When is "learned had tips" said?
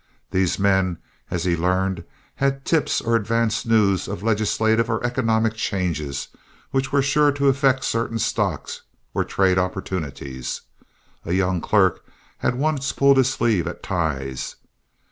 1.55-3.01